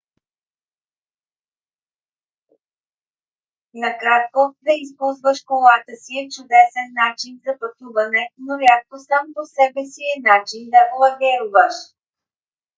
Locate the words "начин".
7.03-7.33, 10.31-10.63